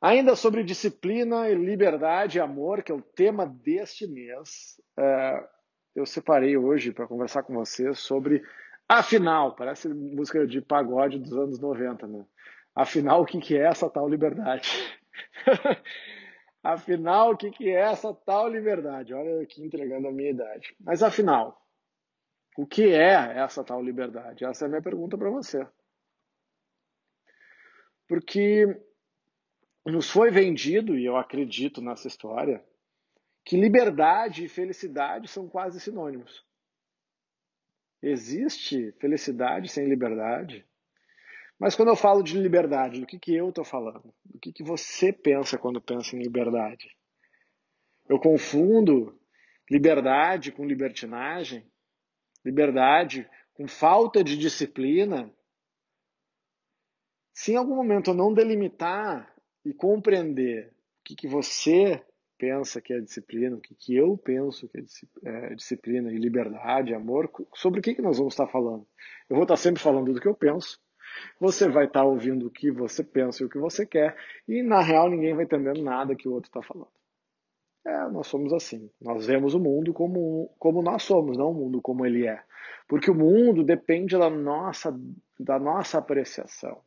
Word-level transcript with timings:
Ainda 0.00 0.36
sobre 0.36 0.62
disciplina, 0.62 1.48
liberdade 1.48 2.38
e 2.38 2.40
amor, 2.40 2.82
que 2.82 2.92
é 2.92 2.94
o 2.94 3.02
tema 3.02 3.46
deste 3.46 4.06
mês, 4.06 4.80
é, 4.98 5.48
eu 5.94 6.04
separei 6.04 6.56
hoje 6.56 6.92
para 6.92 7.06
conversar 7.06 7.42
com 7.42 7.54
você 7.54 7.94
sobre 7.94 8.42
Afinal, 8.88 9.56
parece 9.56 9.88
música 9.88 10.46
de 10.46 10.60
pagode 10.60 11.18
dos 11.18 11.32
anos 11.32 11.58
90, 11.58 12.06
né? 12.06 12.24
Afinal, 12.74 13.22
o 13.22 13.26
que, 13.26 13.56
é 13.56 13.66
essa 13.66 13.90
tal 13.90 14.08
liberdade? 14.08 14.70
afinal, 16.62 17.32
o 17.32 17.36
que 17.36 17.68
é 17.68 17.80
essa 17.80 18.14
tal 18.14 18.48
liberdade? 18.48 19.12
Olha 19.12 19.30
eu 19.30 19.40
aqui 19.40 19.64
entregando 19.64 20.06
a 20.06 20.12
minha 20.12 20.30
idade. 20.30 20.76
Mas 20.78 21.02
afinal, 21.02 21.60
o 22.56 22.64
que 22.64 22.92
é 22.92 23.38
essa 23.38 23.64
tal 23.64 23.82
liberdade? 23.82 24.44
Essa 24.44 24.64
é 24.64 24.66
a 24.66 24.68
minha 24.68 24.82
pergunta 24.82 25.18
para 25.18 25.30
você. 25.30 25.66
Porque 28.06 28.66
nos 29.92 30.10
foi 30.10 30.30
vendido, 30.30 30.98
e 30.98 31.04
eu 31.04 31.16
acredito 31.16 31.80
nessa 31.80 32.08
história, 32.08 32.64
que 33.44 33.56
liberdade 33.56 34.44
e 34.44 34.48
felicidade 34.48 35.28
são 35.28 35.48
quase 35.48 35.80
sinônimos. 35.80 36.44
Existe 38.02 38.92
felicidade 39.00 39.68
sem 39.68 39.86
liberdade? 39.86 40.66
Mas 41.58 41.74
quando 41.74 41.88
eu 41.88 41.96
falo 41.96 42.22
de 42.22 42.38
liberdade, 42.38 43.00
do 43.00 43.06
que, 43.06 43.18
que 43.18 43.34
eu 43.34 43.48
estou 43.48 43.64
falando? 43.64 44.12
Do 44.24 44.38
que, 44.38 44.52
que 44.52 44.62
você 44.62 45.12
pensa 45.12 45.56
quando 45.56 45.80
pensa 45.80 46.14
em 46.14 46.20
liberdade? 46.20 46.94
Eu 48.08 48.18
confundo 48.18 49.18
liberdade 49.70 50.52
com 50.52 50.66
libertinagem? 50.66 51.64
Liberdade 52.44 53.28
com 53.54 53.66
falta 53.66 54.22
de 54.22 54.36
disciplina? 54.36 55.32
Se 57.32 57.52
em 57.52 57.56
algum 57.56 57.76
momento 57.76 58.10
eu 58.10 58.14
não 58.14 58.34
delimitar 58.34 59.35
e 59.66 59.74
compreender 59.74 60.68
o 61.00 61.04
que, 61.04 61.16
que 61.16 61.26
você 61.26 62.00
pensa 62.38 62.80
que 62.80 62.92
é 62.92 63.00
disciplina, 63.00 63.56
o 63.56 63.60
que, 63.60 63.74
que 63.74 63.96
eu 63.96 64.16
penso 64.16 64.68
que 64.68 64.78
é, 65.24 65.52
é 65.52 65.54
disciplina 65.54 66.12
e 66.12 66.18
liberdade, 66.18 66.94
amor, 66.94 67.30
sobre 67.54 67.80
o 67.80 67.82
que, 67.82 67.94
que 67.94 68.02
nós 68.02 68.18
vamos 68.18 68.34
estar 68.34 68.46
falando. 68.46 68.86
Eu 69.28 69.34
vou 69.34 69.42
estar 69.42 69.56
sempre 69.56 69.82
falando 69.82 70.12
do 70.12 70.20
que 70.20 70.28
eu 70.28 70.34
penso, 70.34 70.80
você 71.40 71.68
vai 71.68 71.86
estar 71.86 72.04
ouvindo 72.04 72.46
o 72.46 72.50
que 72.50 72.70
você 72.70 73.02
pensa 73.02 73.42
e 73.42 73.46
o 73.46 73.48
que 73.48 73.58
você 73.58 73.84
quer, 73.84 74.16
e 74.46 74.62
na 74.62 74.80
real 74.80 75.10
ninguém 75.10 75.34
vai 75.34 75.44
entendendo 75.44 75.82
nada 75.82 76.14
que 76.14 76.28
o 76.28 76.32
outro 76.32 76.48
está 76.48 76.62
falando. 76.62 76.90
É, 77.84 78.08
nós 78.08 78.26
somos 78.26 78.52
assim. 78.52 78.90
Nós 79.00 79.26
vemos 79.26 79.54
o 79.54 79.60
mundo 79.60 79.92
como, 79.92 80.50
como 80.58 80.82
nós 80.82 81.04
somos, 81.04 81.38
não 81.38 81.50
o 81.50 81.54
mundo 81.54 81.80
como 81.80 82.04
ele 82.04 82.26
é. 82.26 82.42
Porque 82.88 83.10
o 83.10 83.14
mundo 83.14 83.62
depende 83.62 84.18
da 84.18 84.28
nossa, 84.28 84.96
da 85.38 85.58
nossa 85.58 85.98
apreciação. 85.98 86.80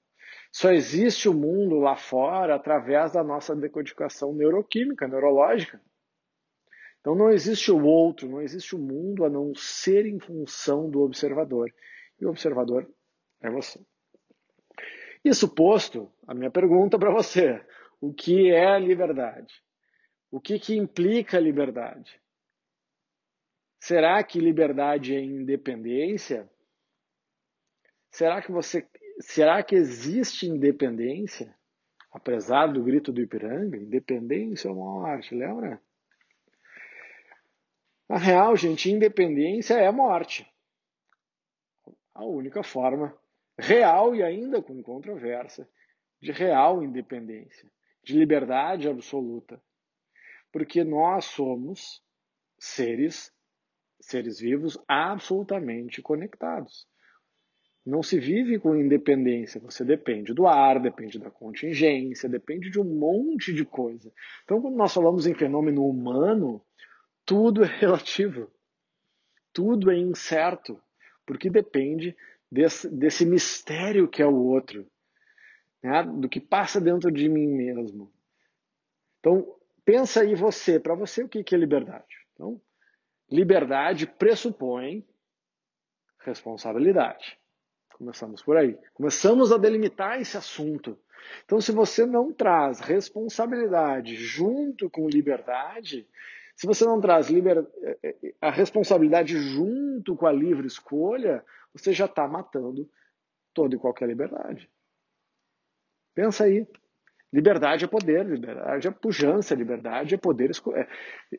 Só 0.51 0.71
existe 0.71 1.29
o 1.29 1.33
mundo 1.33 1.77
lá 1.77 1.95
fora 1.95 2.55
através 2.55 3.11
da 3.11 3.23
nossa 3.23 3.55
decodificação 3.55 4.33
neuroquímica, 4.33 5.07
neurológica. 5.07 5.81
Então 6.99 7.15
não 7.15 7.29
existe 7.29 7.71
o 7.71 7.83
outro, 7.83 8.27
não 8.27 8.41
existe 8.41 8.75
o 8.75 8.79
mundo 8.79 9.23
a 9.23 9.29
não 9.29 9.53
ser 9.55 10.05
em 10.05 10.19
função 10.19 10.89
do 10.89 11.01
observador. 11.01 11.73
E 12.19 12.25
o 12.25 12.29
observador 12.29 12.89
é 13.41 13.49
você. 13.49 13.79
Isso 15.23 15.53
posto, 15.53 16.11
a 16.27 16.33
minha 16.33 16.51
pergunta 16.51 16.97
para 16.97 17.11
você: 17.11 17.63
o 18.01 18.13
que 18.13 18.51
é 18.51 18.77
liberdade? 18.79 19.53
O 20.31 20.39
que, 20.39 20.59
que 20.59 20.75
implica 20.75 21.39
liberdade? 21.39 22.21
Será 23.79 24.21
que 24.23 24.39
liberdade 24.39 25.15
é 25.15 25.21
independência? 25.21 26.49
Será 28.11 28.41
que 28.41 28.51
você 28.51 28.81
será 29.19 29.61
que 29.63 29.75
existe 29.75 30.47
independência? 30.47 31.55
Apesar 32.11 32.67
do 32.67 32.83
grito 32.83 33.11
do 33.11 33.21
Ipiranga, 33.21 33.77
independência 33.77 34.69
ou 34.69 34.75
morte, 34.75 35.35
lembra? 35.35 35.81
Na 38.09 38.17
real, 38.17 38.55
gente, 38.55 38.89
independência 38.89 39.75
é 39.75 39.91
morte. 39.91 40.51
A 42.15 42.25
única 42.25 42.63
forma 42.63 43.15
real 43.59 44.15
e 44.15 44.23
ainda 44.23 44.61
com 44.61 44.81
controvérsia 44.81 45.69
de 46.19 46.31
real 46.31 46.81
independência, 46.81 47.71
de 48.03 48.17
liberdade 48.17 48.89
absoluta. 48.89 49.61
Porque 50.51 50.83
nós 50.83 51.25
somos 51.25 52.03
seres 52.57 53.31
seres 54.01 54.39
vivos 54.39 54.77
absolutamente 54.87 56.01
conectados. 56.01 56.87
Não 57.85 58.03
se 58.03 58.19
vive 58.19 58.59
com 58.59 58.75
independência, 58.75 59.59
você 59.59 59.83
depende 59.83 60.33
do 60.33 60.45
ar, 60.45 60.79
depende 60.79 61.17
da 61.17 61.31
contingência, 61.31 62.27
depende 62.27 62.69
de 62.69 62.79
um 62.79 62.83
monte 62.83 63.53
de 63.53 63.65
coisa. 63.65 64.11
Então, 64.43 64.61
quando 64.61 64.75
nós 64.75 64.93
falamos 64.93 65.25
em 65.25 65.33
fenômeno 65.33 65.85
humano, 65.85 66.61
tudo 67.25 67.63
é 67.63 67.67
relativo, 67.67 68.51
tudo 69.53 69.89
é 69.89 69.97
incerto, 69.97 70.79
porque 71.25 71.49
depende 71.49 72.15
desse, 72.51 72.89
desse 72.89 73.25
mistério 73.25 74.07
que 74.07 74.21
é 74.21 74.25
o 74.25 74.35
outro, 74.35 74.85
né? 75.81 76.03
do 76.03 76.27
que 76.27 76.39
passa 76.39 76.81
dentro 76.81 77.11
de 77.11 77.29
mim 77.29 77.47
mesmo. 77.47 78.11
Então, 79.19 79.55
pensa 79.85 80.21
aí 80.21 80.35
você, 80.35 80.79
para 80.79 80.95
você, 80.95 81.23
o 81.23 81.29
que 81.29 81.55
é 81.55 81.57
liberdade? 81.57 82.27
Então, 82.33 82.61
liberdade 83.31 84.05
pressupõe 84.05 85.07
responsabilidade. 86.19 87.38
Começamos 87.99 88.41
por 88.41 88.55
aí. 88.55 88.77
Começamos 88.93 89.51
a 89.51 89.57
delimitar 89.57 90.21
esse 90.21 90.37
assunto. 90.37 90.97
Então, 91.43 91.59
se 91.59 91.73
você 91.73 92.05
não 92.05 92.31
traz 92.31 92.79
responsabilidade 92.79 94.15
junto 94.15 94.89
com 94.89 95.09
liberdade, 95.09 96.07
se 96.55 96.65
você 96.65 96.85
não 96.85 97.01
traz 97.01 97.29
liber... 97.29 97.67
a 98.39 98.49
responsabilidade 98.49 99.37
junto 99.37 100.15
com 100.15 100.25
a 100.25 100.31
livre 100.31 100.65
escolha, 100.65 101.43
você 101.73 101.91
já 101.91 102.05
está 102.05 102.25
matando 102.25 102.89
toda 103.53 103.75
e 103.75 103.79
qualquer 103.79 104.07
liberdade. 104.07 104.69
Pensa 106.15 106.45
aí. 106.45 106.65
Liberdade 107.31 107.83
é 107.83 107.87
poder, 107.87 108.25
liberdade 108.25 108.87
é 108.87 108.91
pujança, 108.91 109.53
liberdade 109.53 110.15
é 110.15 110.17
poder 110.17 110.49
escolher. 110.49 110.87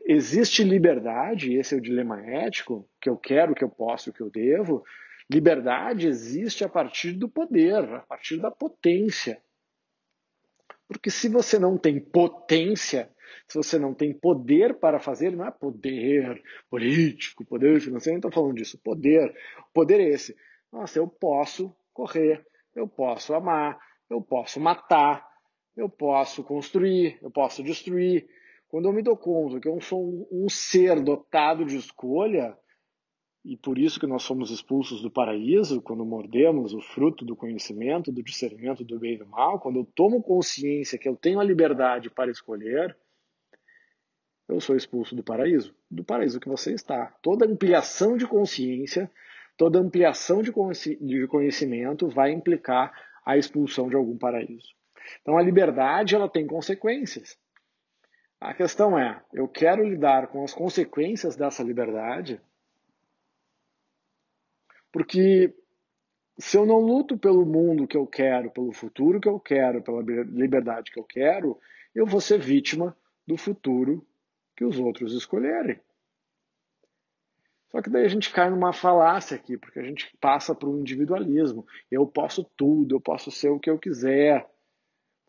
Existe 0.05 0.63
liberdade, 0.63 1.55
esse 1.55 1.75
é 1.75 1.79
o 1.79 1.81
dilema 1.81 2.25
ético, 2.25 2.87
que 3.01 3.09
eu 3.09 3.17
quero, 3.17 3.55
que 3.55 3.65
eu 3.65 3.69
posso, 3.69 4.13
que 4.13 4.21
eu 4.21 4.31
devo, 4.31 4.85
Liberdade 5.31 6.09
existe 6.09 6.65
a 6.65 6.69
partir 6.69 7.13
do 7.13 7.29
poder, 7.29 7.85
a 7.95 8.01
partir 8.01 8.39
da 8.39 8.51
potência. 8.51 9.41
Porque 10.89 11.09
se 11.09 11.29
você 11.29 11.57
não 11.57 11.79
tem 11.79 12.01
potência, 12.01 13.09
se 13.47 13.57
você 13.57 13.79
não 13.79 13.95
tem 13.95 14.13
poder 14.13 14.81
para 14.81 14.99
fazer, 14.99 15.31
não 15.31 15.47
é 15.47 15.51
poder 15.53 16.43
político, 16.69 17.45
poder 17.45 17.81
financeiro, 17.81 18.15
não 18.15 18.29
estou 18.29 18.43
falando 18.43 18.57
disso. 18.57 18.77
Poder. 18.83 19.33
Poder 19.73 20.01
é 20.01 20.09
esse. 20.09 20.37
Nossa, 20.73 20.99
eu 20.99 21.07
posso 21.07 21.73
correr, 21.93 22.45
eu 22.75 22.89
posso 22.89 23.33
amar, 23.33 23.79
eu 24.09 24.21
posso 24.21 24.59
matar, 24.59 25.25
eu 25.77 25.89
posso 25.89 26.43
construir, 26.43 27.21
eu 27.23 27.31
posso 27.31 27.63
destruir. 27.63 28.29
Quando 28.69 28.89
eu 28.89 28.93
me 28.93 29.03
dou 29.03 29.17
conta 29.17 29.61
que 29.61 29.69
eu 29.69 29.81
sou 29.81 30.29
um 30.31 30.49
ser 30.49 31.01
dotado 31.01 31.65
de 31.65 31.77
escolha, 31.77 32.57
e 33.45 33.57
por 33.57 33.79
isso 33.79 33.99
que 33.99 34.07
nós 34.07 34.23
somos 34.23 34.51
expulsos 34.51 35.01
do 35.01 35.11
paraíso 35.11 35.81
quando 35.81 36.05
mordemos 36.05 36.75
o 36.75 36.81
fruto 36.81 37.25
do 37.25 37.35
conhecimento, 37.35 38.13
do 38.13 38.23
discernimento 38.23 38.85
do 38.85 38.99
bem 38.99 39.15
e 39.15 39.19
do 39.19 39.27
mal, 39.27 39.59
quando 39.59 39.79
eu 39.79 39.85
tomo 39.95 40.23
consciência 40.23 40.99
que 40.99 41.09
eu 41.09 41.17
tenho 41.17 41.41
a 41.41 41.45
liberdade 41.45 42.11
para 42.11 42.31
escolher, 42.31 42.95
eu 44.47 44.61
sou 44.61 44.77
expulso 44.77 45.15
do 45.15 45.23
paraíso, 45.23 45.75
do 45.91 46.05
paraíso 46.05 46.41
que 46.41 46.49
você 46.49 46.75
está. 46.75 47.07
Toda 47.23 47.47
ampliação 47.47 48.17
de 48.17 48.27
consciência, 48.27 49.11
toda 49.57 49.79
ampliação 49.79 50.43
de 50.43 50.53
conhecimento 51.27 52.09
vai 52.09 52.33
implicar 52.33 52.93
a 53.25 53.39
expulsão 53.39 53.89
de 53.89 53.97
algum 53.97 54.19
paraíso. 54.19 54.69
Então 55.23 55.39
a 55.39 55.43
liberdade 55.43 56.15
ela 56.15 56.29
tem 56.29 56.47
consequências. 56.47 57.39
A 58.39 58.53
questão 58.53 58.99
é, 58.99 59.23
eu 59.33 59.49
quero 59.49 59.83
lidar 59.83 60.27
com 60.27 60.43
as 60.43 60.53
consequências 60.53 61.37
dessa 61.37 61.63
liberdade 61.63 62.41
porque 64.93 65.55
se 66.39 66.57
eu 66.57 66.65
não 66.65 66.79
luto 66.79 67.19
pelo 67.19 67.45
mundo 67.45 67.87
que 67.87 67.97
eu 67.97 68.07
quero, 68.07 68.51
pelo 68.51 68.73
futuro 68.73 69.21
que 69.21 69.29
eu 69.29 69.39
quero, 69.39 69.83
pela 69.83 70.03
liberdade 70.03 70.91
que 70.91 70.99
eu 70.99 71.05
quero, 71.05 71.59
eu 71.95 72.07
vou 72.07 72.21
ser 72.21 72.39
vítima 72.39 72.97
do 73.27 73.37
futuro 73.37 74.07
que 74.57 74.65
os 74.65 74.79
outros 74.79 75.15
escolherem. 75.15 75.79
Só 77.71 77.81
que 77.81 77.91
daí 77.91 78.05
a 78.05 78.09
gente 78.09 78.33
cai 78.33 78.51
numa 78.51 78.73
falácia 78.73 79.37
aqui, 79.37 79.57
porque 79.57 79.79
a 79.79 79.83
gente 79.83 80.11
passa 80.21 80.55
para 80.55 80.69
o 80.69 80.79
individualismo. 80.81 81.65
Eu 81.91 82.07
posso 82.07 82.43
tudo, 82.57 82.97
eu 82.97 83.01
posso 83.01 83.31
ser 83.31 83.49
o 83.49 83.61
que 83.61 83.71
eu 83.71 83.79
quiser. 83.79 84.49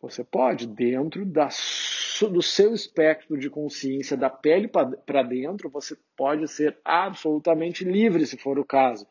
Você 0.00 0.24
pode, 0.24 0.66
dentro 0.66 1.24
da, 1.24 1.48
do 2.28 2.42
seu 2.42 2.74
espectro 2.74 3.38
de 3.38 3.48
consciência, 3.48 4.16
da 4.16 4.28
pele 4.28 4.66
para 4.66 5.22
dentro, 5.22 5.70
você 5.70 5.96
pode 6.16 6.48
ser 6.48 6.76
absolutamente 6.84 7.84
livre, 7.84 8.26
se 8.26 8.36
for 8.36 8.58
o 8.58 8.64
caso. 8.64 9.06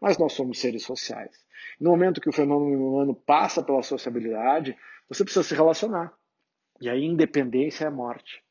Mas 0.00 0.18
nós 0.18 0.32
somos 0.32 0.58
seres 0.58 0.82
sociais. 0.82 1.44
No 1.80 1.90
momento 1.90 2.20
que 2.20 2.28
o 2.28 2.32
fenômeno 2.32 2.88
humano 2.88 3.14
passa 3.14 3.62
pela 3.62 3.82
sociabilidade, 3.82 4.76
você 5.08 5.24
precisa 5.24 5.44
se 5.44 5.54
relacionar. 5.54 6.12
E 6.80 6.88
aí, 6.88 7.04
independência 7.04 7.86
é 7.86 7.90
morte. 7.90 8.42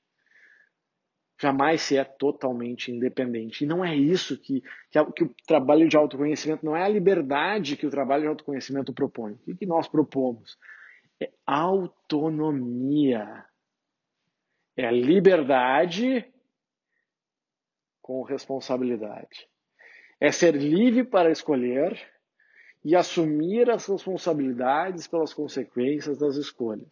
Jamais 1.40 1.82
se 1.82 1.98
é 1.98 2.04
totalmente 2.04 2.92
independente. 2.92 3.64
E 3.64 3.68
não 3.68 3.84
é 3.84 3.96
isso 3.96 4.40
que, 4.40 4.64
que, 4.90 5.06
que, 5.12 5.24
o 5.26 5.36
trabalho 5.46 5.88
de 5.88 5.98
autoconhecimento, 5.98 6.66
não 6.66 6.76
é 6.76 6.84
a 6.84 6.90
liberdade 6.90 7.76
que 7.76 7.86
o 7.86 7.90
trabalho 7.90 8.24
de 8.24 8.30
autoconhecimento 8.30 8.94
propõe. 8.94 9.34
O 9.34 9.38
que, 9.40 9.56
que 9.56 9.66
nós 9.66 9.88
propomos? 9.88 10.58
É 11.22 11.30
autonomia. 11.46 13.46
É 14.78 14.90
liberdade 14.92 16.26
com 18.02 18.24
responsabilidade. 18.24 19.48
É 20.20 20.32
ser 20.32 20.56
livre 20.56 21.04
para 21.04 21.32
escolher 21.32 22.00
e 22.84 22.96
assumir 22.96 23.70
as 23.70 23.86
responsabilidades 23.88 25.08
pelas 25.08 25.34
consequências 25.34 26.18
das 26.18 26.36
escolhas. 26.36 26.88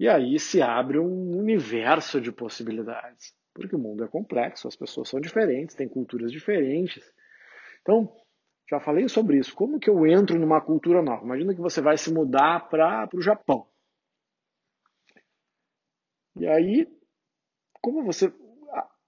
E 0.00 0.08
aí 0.08 0.38
se 0.38 0.60
abre 0.60 0.98
um 0.98 1.38
universo 1.38 2.20
de 2.20 2.32
possibilidades, 2.32 3.34
porque 3.54 3.76
o 3.76 3.78
mundo 3.78 4.02
é 4.02 4.08
complexo, 4.08 4.66
as 4.66 4.74
pessoas 4.74 5.08
são 5.08 5.20
diferentes, 5.20 5.76
têm 5.76 5.88
culturas 5.88 6.32
diferentes. 6.32 7.04
Então, 7.82 8.12
já 8.68 8.80
falei 8.80 9.08
sobre 9.08 9.38
isso. 9.38 9.54
Como 9.54 9.78
que 9.78 9.90
eu 9.90 10.06
entro 10.06 10.38
numa 10.38 10.60
cultura 10.60 11.02
nova? 11.02 11.24
Imagina 11.24 11.54
que 11.54 11.60
você 11.60 11.80
vai 11.80 11.96
se 11.96 12.12
mudar 12.12 12.68
para 12.68 13.08
o 13.14 13.20
Japão. 13.20 13.68
E 16.36 16.46
aí, 16.46 16.88
como 17.80 18.02
você. 18.02 18.32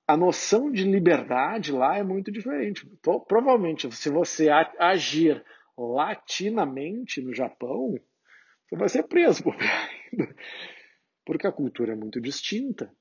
A, 0.07 0.17
noção 0.17 0.71
de 0.71 0.85
liberdade 0.85 1.73
lá 1.73 1.97
é 1.97 2.03
muito 2.03 2.31
diferente. 2.31 2.89
Então, 2.93 3.21
provavelmente, 3.21 3.91
se 3.95 4.09
você 4.09 4.49
agir 4.79 5.45
latinamente 5.77 7.21
no 7.21 7.35
Japão, 7.35 7.95
você 8.67 8.77
vai 8.77 8.89
ser 8.89 9.03
preso 9.05 9.43
por 9.43 9.57
porque 11.25 11.47
a 11.47 11.53
cultura 11.53 11.93
é 11.93 11.97
muito 11.97 12.21
distinta. 12.21 12.93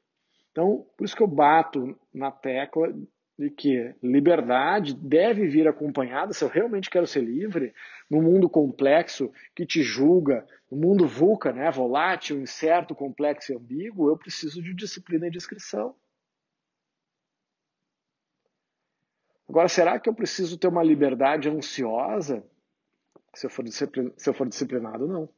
Então, 0.52 0.86
por 0.98 1.04
isso 1.04 1.16
que 1.16 1.24
eu 1.24 1.28
bato 1.28 1.98
na 2.14 2.32
tecla 2.32 2.94
de 3.38 3.50
que 3.50 3.94
liberdade 4.02 4.94
deve 4.94 5.48
vir 5.48 5.68
acompanhada, 5.68 6.34
se 6.34 6.44
eu 6.44 6.48
realmente 6.48 6.90
quero 6.90 7.08
ser 7.08 7.22
livre, 7.22 7.74
no 8.10 8.22
mundo 8.22 8.48
complexo 8.48 9.32
que 9.56 9.66
te 9.66 9.82
julga, 9.82 10.46
no 10.72 10.78
mundo 10.78 11.08
VUCA, 11.08 11.52
né, 11.52 11.72
volátil, 11.72 12.40
incerto, 12.40 12.94
complexo 12.94 13.52
e 13.52 13.56
ambíguo, 13.56 14.10
eu 14.10 14.18
preciso 14.18 14.62
de 14.62 14.74
disciplina 14.74 15.28
e 15.28 15.32
discrição. 15.32 15.96
Agora, 19.54 19.68
será 19.68 20.00
que 20.00 20.10
eu 20.10 20.16
preciso 20.16 20.58
ter 20.58 20.68
uma 20.68 20.82
liberdade 20.82 21.48
ansiosa 21.48 22.44
se 23.36 23.46
eu 23.46 23.52
for, 23.52 23.64
se 23.68 24.28
eu 24.28 24.34
for 24.34 24.50
disciplinado? 24.50 25.08
Não. 25.08 25.30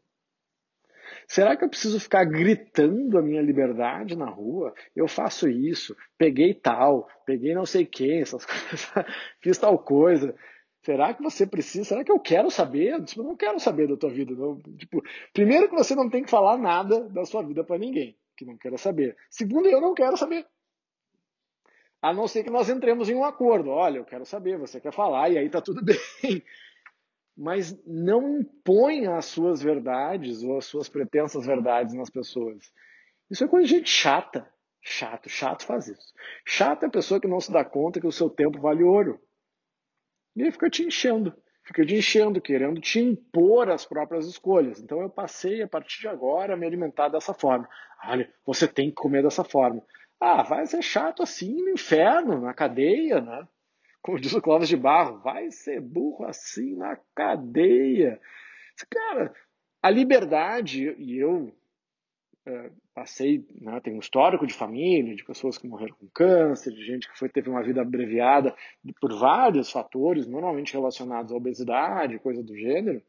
Será 1.28 1.58
que 1.58 1.66
eu 1.66 1.70
preciso 1.70 2.00
ficar 2.00 2.24
gritando 2.24 3.18
a 3.18 3.22
minha 3.22 3.42
liberdade 3.42 4.16
na 4.16 4.30
rua? 4.30 4.74
Eu 4.96 5.06
faço 5.06 5.50
isso, 5.50 5.98
peguei 6.18 6.54
tal, 6.54 7.10
peguei 7.26 7.54
não 7.54 7.66
sei 7.66 7.86
quem, 7.86 8.22
essas 8.22 8.46
coisas, 8.48 8.90
fiz 9.42 9.58
tal 9.58 9.78
coisa. 9.78 10.34
Será 10.82 11.14
que 11.14 11.22
você 11.22 11.46
precisa? 11.46 11.84
Será 11.84 12.02
que 12.02 12.12
eu 12.12 12.20
quero 12.20 12.50
saber? 12.50 13.04
Tipo, 13.04 13.20
eu 13.20 13.26
não 13.26 13.36
quero 13.36 13.60
saber 13.60 13.86
da 13.90 13.98
tua 13.98 14.12
vida. 14.12 14.34
Não. 14.34 14.62
Tipo, 14.78 15.04
primeiro 15.34 15.68
que 15.68 15.76
você 15.76 15.94
não 15.94 16.10
tem 16.10 16.24
que 16.24 16.30
falar 16.30 16.58
nada 16.58 17.02
da 17.10 17.26
sua 17.26 17.44
vida 17.44 17.66
para 17.66 17.78
ninguém 17.78 18.18
que 18.38 18.46
não 18.46 18.58
queira 18.58 18.78
saber. 18.78 19.18
Segundo, 19.30 19.68
eu 19.68 19.82
não 19.82 19.94
quero 19.94 20.16
saber. 20.16 20.46
A 22.06 22.13
não 22.13 22.28
ser 22.28 22.44
que 22.44 22.50
nós 22.50 22.69
entremos 22.69 23.10
em 23.10 23.16
um 23.16 23.24
acordo. 23.24 23.69
Olha, 23.69 23.98
eu 23.98 24.06
quero 24.06 24.25
saber, 24.25 24.57
você 24.57 24.80
quer 24.80 24.94
falar, 24.94 25.30
e 25.30 25.38
aí 25.38 25.50
tá 25.50 25.62
tudo 25.62 25.81
bem 25.86 25.98
mas 27.36 27.78
não 27.86 28.40
impõe 28.40 29.07
as 29.07 29.25
suas 29.25 29.62
verdades 29.62 30.42
ou 30.42 30.57
as 30.57 30.66
suas 30.66 30.88
pretensas 30.88 31.46
verdades 31.46 31.94
nas 31.94 32.10
pessoas. 32.10 32.72
Isso 33.30 33.44
é 33.44 33.48
coisa 33.48 33.68
de 33.68 33.75
gente 33.75 33.90
chata. 33.90 34.50
Chato, 34.81 35.28
chato 35.28 35.66
faz 35.66 35.88
isso. 35.88 36.13
Chato 36.46 36.84
é 36.84 36.86
a 36.86 36.92
pessoa 36.92 37.19
que 37.19 37.28
não 37.28 37.42
se 37.42 37.52
dá 37.52 37.66
conta 37.66 38.00
que 38.00 38.08
o 38.08 38.12
seu 38.12 38.30
tempo 38.30 38.62
vale 38.62 38.84
ouro. 38.84 39.19
E 40.36 40.44
aí 40.44 40.51
fica 40.51 40.69
te 40.69 40.84
enchendo, 40.84 41.36
fica 41.63 41.86
te 41.86 41.96
enchendo, 41.96 42.40
querendo 42.40 42.80
te 42.80 43.00
impor 43.00 43.69
as 43.69 43.84
próprias 43.84 44.28
escolhas. 44.28 44.80
Então 44.80 45.01
eu 45.01 45.10
passei 45.10 45.62
a 45.62 45.68
partir 45.68 46.01
de 46.01 46.08
agora 46.08 46.54
a 46.54 46.58
me 46.58 46.68
alimentar 46.68 47.10
dessa 47.10 47.34
forma. 47.34 47.68
Olha, 48.06 48.31
você 48.46 48.68
tem 48.68 48.90
que 48.90 48.96
comer 48.96 49.24
dessa 49.24 49.44
forma. 49.44 49.84
Ah, 50.20 50.44
vai 50.44 50.66
ser 50.66 50.82
chato 50.82 51.24
assim 51.24 51.56
no 51.56 51.70
inferno, 51.70 52.42
na 52.42 52.54
cadeia, 52.54 53.22
né? 53.22 53.48
como 54.06 54.20
diz 54.20 54.34
o 54.34 54.42
Clóvis 54.42 54.70
de 54.70 54.78
Barro, 54.78 55.18
vai 55.18 55.50
ser 55.50 55.82
burro 55.82 56.26
assim 56.26 56.76
na 56.76 56.96
cadeia. 57.16 58.22
Cara, 58.88 59.34
a 59.82 59.90
liberdade, 59.90 60.96
e 61.00 61.18
eu 61.18 61.52
é, 62.46 62.70
passei, 62.94 63.44
né, 63.60 63.80
tenho 63.80 63.96
um 63.96 64.00
histórico 64.00 64.46
de 64.46 64.54
família, 64.54 65.16
de 65.16 65.26
pessoas 65.26 65.58
que 65.58 65.68
morreram 65.68 65.96
com 65.96 66.08
câncer, 66.10 66.72
de 66.72 66.86
gente 66.86 67.10
que 67.10 67.18
foi, 67.18 67.30
teve 67.30 67.50
uma 67.50 67.64
vida 67.64 67.82
abreviada 67.82 68.56
por 69.02 69.12
vários 69.18 69.72
fatores, 69.72 70.28
normalmente 70.28 70.74
relacionados 70.74 71.32
à 71.32 71.36
obesidade, 71.36 72.20
coisa 72.20 72.44
do 72.44 72.56
gênero, 72.56 73.02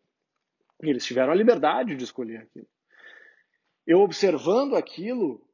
e 0.83 0.89
eles 0.89 1.05
tiveram 1.05 1.31
a 1.31 1.37
liberdade 1.37 1.95
de 1.95 2.05
escolher 2.05 2.39
aquilo. 2.39 2.67
Eu 3.87 4.01
observando 4.01 4.77
aquilo, 4.77 5.46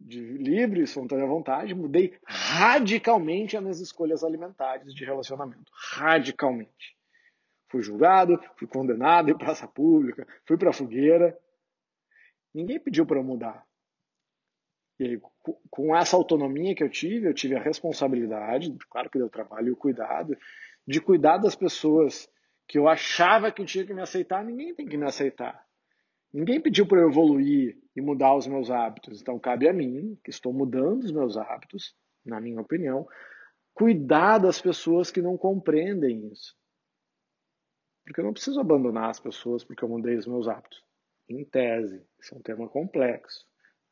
de 0.00 0.20
livre 0.20 0.80
espontânea 0.80 1.26
vontade, 1.26 1.74
mudei 1.74 2.18
radicalmente 2.24 3.56
as 3.56 3.62
minhas 3.62 3.80
escolhas 3.80 4.24
alimentares 4.24 4.94
de 4.94 5.04
relacionamento. 5.04 5.70
Radicalmente. 5.72 6.96
Fui 7.68 7.82
julgado, 7.82 8.40
fui 8.56 8.66
condenado 8.66 9.30
em 9.30 9.36
praça 9.36 9.68
pública, 9.68 10.26
fui 10.46 10.56
para 10.56 10.72
fogueira. 10.72 11.38
Ninguém 12.52 12.80
pediu 12.80 13.06
para 13.06 13.22
mudar. 13.22 13.64
E 14.98 15.04
aí, 15.04 15.20
com 15.70 15.94
essa 15.96 16.16
autonomia 16.16 16.74
que 16.74 16.82
eu 16.82 16.90
tive, 16.90 17.28
eu 17.28 17.34
tive 17.34 17.54
a 17.54 17.62
responsabilidade, 17.62 18.76
claro 18.90 19.08
que 19.08 19.18
deu 19.18 19.30
trabalho 19.30 19.68
e 19.68 19.72
o 19.72 19.76
cuidado, 19.76 20.36
de 20.86 21.00
cuidar 21.00 21.38
das 21.38 21.54
pessoas 21.54 22.28
que 22.66 22.78
eu 22.78 22.88
achava 22.88 23.52
que 23.52 23.64
tinha 23.64 23.86
que 23.86 23.94
me 23.94 24.02
aceitar. 24.02 24.44
Ninguém 24.44 24.74
tem 24.74 24.86
que 24.86 24.96
me 24.96 25.06
aceitar. 25.06 25.64
Ninguém 26.32 26.60
pediu 26.60 26.86
para 26.86 27.00
eu 27.00 27.08
evoluir 27.08 27.79
e 27.94 28.00
mudar 28.00 28.34
os 28.34 28.46
meus 28.46 28.70
hábitos. 28.70 29.20
Então 29.20 29.38
cabe 29.38 29.68
a 29.68 29.72
mim, 29.72 30.18
que 30.24 30.30
estou 30.30 30.52
mudando 30.52 31.04
os 31.04 31.12
meus 31.12 31.36
hábitos, 31.36 31.94
na 32.24 32.40
minha 32.40 32.60
opinião, 32.60 33.06
cuidar 33.74 34.38
das 34.38 34.60
pessoas 34.60 35.10
que 35.10 35.22
não 35.22 35.36
compreendem 35.36 36.28
isso. 36.28 36.54
Porque 38.04 38.20
eu 38.20 38.24
não 38.24 38.32
preciso 38.32 38.60
abandonar 38.60 39.10
as 39.10 39.20
pessoas 39.20 39.64
porque 39.64 39.84
eu 39.84 39.88
mudei 39.88 40.16
os 40.16 40.26
meus 40.26 40.48
hábitos. 40.48 40.82
Em 41.28 41.44
tese, 41.44 42.04
isso 42.18 42.34
é 42.34 42.38
um 42.38 42.42
tema 42.42 42.68
complexo. 42.68 43.46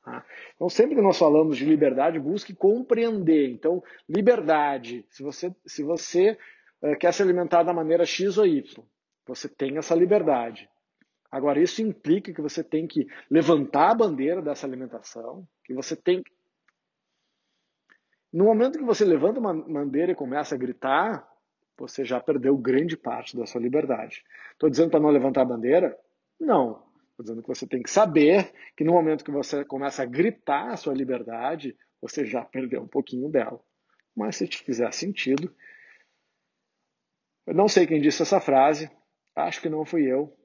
Tá? 0.04 0.24
Então, 0.54 0.68
sempre 0.68 0.96
que 0.96 1.02
nós 1.02 1.18
falamos 1.18 1.56
de 1.56 1.64
liberdade, 1.64 2.18
busque 2.18 2.54
compreender. 2.54 3.50
Então, 3.50 3.82
liberdade, 4.08 5.06
se 5.10 5.22
você, 5.22 5.54
se 5.66 5.82
você 5.82 6.36
uh, 6.82 6.96
quer 6.98 7.12
se 7.12 7.22
alimentar 7.22 7.62
da 7.62 7.72
maneira 7.72 8.04
X 8.04 8.38
ou 8.38 8.46
Y, 8.46 8.84
você 9.26 9.48
tem 9.48 9.76
essa 9.76 9.94
liberdade. 9.94 10.68
Agora, 11.30 11.60
isso 11.60 11.82
implica 11.82 12.32
que 12.32 12.40
você 12.40 12.64
tem 12.64 12.86
que 12.86 13.06
levantar 13.30 13.90
a 13.90 13.94
bandeira 13.94 14.40
dessa 14.40 14.66
alimentação, 14.66 15.46
que 15.64 15.74
você 15.74 15.94
tem 15.94 16.22
que. 16.22 16.32
No 18.32 18.44
momento 18.44 18.78
que 18.78 18.84
você 18.84 19.04
levanta 19.04 19.40
uma 19.40 19.54
bandeira 19.54 20.12
e 20.12 20.14
começa 20.14 20.54
a 20.54 20.58
gritar, 20.58 21.28
você 21.76 22.04
já 22.04 22.20
perdeu 22.20 22.56
grande 22.56 22.96
parte 22.96 23.36
da 23.36 23.46
sua 23.46 23.60
liberdade. 23.60 24.24
Estou 24.52 24.68
dizendo 24.68 24.90
para 24.90 25.00
não 25.00 25.10
levantar 25.10 25.42
a 25.42 25.46
bandeira? 25.46 25.98
Não. 26.40 26.82
Estou 27.10 27.24
dizendo 27.24 27.42
que 27.42 27.48
você 27.48 27.66
tem 27.66 27.82
que 27.82 27.90
saber 27.90 28.52
que 28.76 28.84
no 28.84 28.92
momento 28.92 29.24
que 29.24 29.30
você 29.30 29.64
começa 29.64 30.02
a 30.02 30.06
gritar 30.06 30.70
a 30.70 30.76
sua 30.76 30.94
liberdade, 30.94 31.76
você 32.00 32.24
já 32.24 32.44
perdeu 32.44 32.82
um 32.82 32.88
pouquinho 32.88 33.28
dela. 33.28 33.60
Mas 34.14 34.36
se 34.36 34.48
te 34.48 34.58
fizer 34.58 34.92
sentido. 34.92 35.54
Eu 37.46 37.54
não 37.54 37.68
sei 37.68 37.86
quem 37.86 38.00
disse 38.00 38.22
essa 38.22 38.40
frase, 38.40 38.90
acho 39.34 39.60
que 39.60 39.68
não 39.68 39.84
fui 39.84 40.04
eu, 40.04 40.36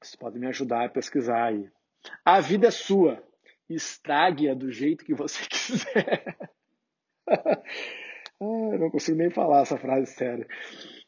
vocês 0.00 0.16
podem 0.16 0.40
me 0.40 0.46
ajudar 0.46 0.86
a 0.86 0.88
pesquisar 0.88 1.44
aí. 1.44 1.70
A 2.24 2.40
vida 2.40 2.68
é 2.68 2.70
sua. 2.70 3.22
Estrague-a 3.68 4.54
do 4.54 4.72
jeito 4.72 5.04
que 5.04 5.14
você 5.14 5.44
quiser. 5.46 6.36
não 8.40 8.90
consigo 8.90 9.18
nem 9.18 9.30
falar 9.30 9.62
essa 9.62 9.76
frase 9.76 10.12
séria. 10.12 10.46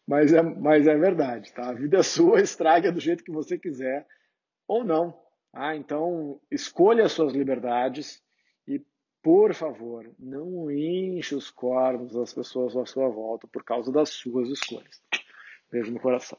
Mas 0.06 0.32
é, 0.32 0.42
mas 0.42 0.86
é 0.86 0.96
verdade, 0.96 1.52
tá? 1.52 1.70
A 1.70 1.72
vida 1.72 1.98
é 1.98 2.02
sua, 2.02 2.40
estrague-a 2.42 2.90
do 2.90 3.00
jeito 3.00 3.24
que 3.24 3.32
você 3.32 3.58
quiser 3.58 4.06
ou 4.68 4.84
não. 4.84 5.18
Ah, 5.52 5.74
então, 5.74 6.40
escolha 6.50 7.04
as 7.04 7.12
suas 7.12 7.32
liberdades 7.32 8.22
e, 8.66 8.80
por 9.22 9.54
favor, 9.54 10.10
não 10.18 10.70
enche 10.70 11.34
os 11.34 11.50
cornos 11.50 12.12
das 12.14 12.32
pessoas 12.32 12.76
à 12.76 12.86
sua 12.86 13.08
volta 13.08 13.46
por 13.46 13.64
causa 13.64 13.90
das 13.90 14.10
suas 14.10 14.48
escolhas. 14.48 15.02
Beijo 15.70 15.92
no 15.92 16.00
coração. 16.00 16.38